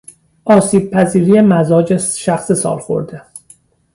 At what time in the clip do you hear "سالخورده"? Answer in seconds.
2.51-3.21